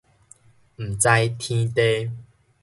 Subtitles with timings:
[0.77, 2.11] 毋知天地